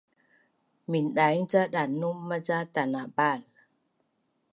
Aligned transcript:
Mindaing 0.89 1.47
ca 1.51 1.61
danum 1.73 2.17
maca 2.29 2.57
tanabal 2.73 3.41